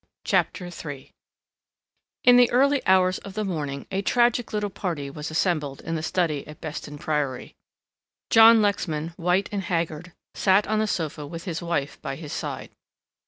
[0.23, 1.11] CHAPTER III
[2.23, 6.01] In the early hours of the morning a tragic little party was assembled in the
[6.01, 7.53] study at Beston Priory.
[8.31, 12.71] John Lexman, white and haggard, sat on the sofa with his wife by his side.